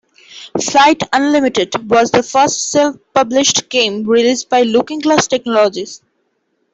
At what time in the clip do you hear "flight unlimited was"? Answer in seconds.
0.59-2.09